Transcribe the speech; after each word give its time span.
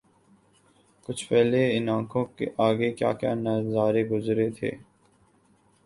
کچھ 1.05 1.23
پہلے 1.29 1.61
ان 1.75 1.85
آنکھوں 1.95 2.25
آگے 2.67 2.89
کیا 2.97 3.11
کیا 3.19 3.33
نہ 3.43 3.53
نظارا 3.59 4.01
گزرے 4.11 4.47
تھا 4.57 4.69